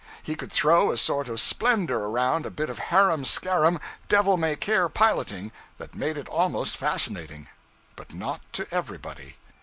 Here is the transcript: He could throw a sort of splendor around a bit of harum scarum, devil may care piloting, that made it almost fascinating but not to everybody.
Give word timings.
He 0.23 0.33
could 0.33 0.51
throw 0.51 0.89
a 0.91 0.97
sort 0.97 1.29
of 1.29 1.39
splendor 1.39 1.99
around 2.05 2.47
a 2.47 2.49
bit 2.49 2.71
of 2.71 2.79
harum 2.89 3.23
scarum, 3.23 3.79
devil 4.09 4.35
may 4.35 4.55
care 4.55 4.89
piloting, 4.89 5.51
that 5.77 5.93
made 5.93 6.17
it 6.17 6.27
almost 6.27 6.75
fascinating 6.75 7.47
but 7.95 8.11
not 8.11 8.41
to 8.53 8.65
everybody. 8.73 9.35